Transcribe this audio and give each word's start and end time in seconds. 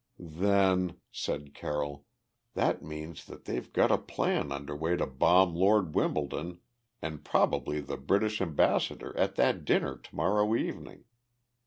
"Then," 0.17 0.99
said 1.11 1.53
Carroll, 1.53 2.07
"that 2.55 2.81
means 2.81 3.23
that 3.25 3.45
they've 3.45 3.71
got 3.71 3.91
a 3.91 3.99
plan 3.99 4.51
under 4.51 4.75
way 4.75 4.95
to 4.97 5.05
bomb 5.05 5.53
Lord 5.53 5.93
Wimbledon 5.93 6.59
and 7.03 7.23
probably 7.23 7.81
the 7.81 7.97
British 7.97 8.41
ambassador 8.41 9.15
at 9.15 9.35
that 9.35 9.63
dinner 9.63 9.95
to 9.99 10.15
morrow 10.15 10.55
evening. 10.55 11.03